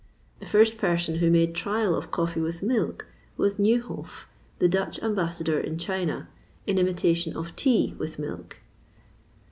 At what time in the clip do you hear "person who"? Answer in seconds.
0.79-1.29